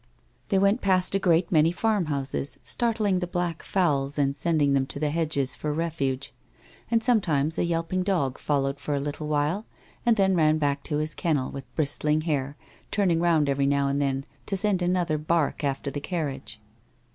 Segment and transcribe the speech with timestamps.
[0.49, 4.87] They went past a great many farm houses startling the black fowls and sending them
[4.87, 6.33] to the hedges for refuge,
[6.89, 9.67] and sometimes a yelping dog followed for a little while
[10.03, 12.57] and then ran back to his kennel with bristling hair,
[12.89, 16.59] turning round every now and then to send another bark after the carriage.